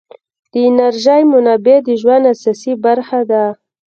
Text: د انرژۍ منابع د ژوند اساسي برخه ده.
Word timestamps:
د 0.51 0.53
انرژۍ 0.69 1.21
منابع 1.33 1.77
د 1.87 1.89
ژوند 2.01 2.23
اساسي 2.33 2.73
برخه 2.85 3.19
ده. 3.31 3.43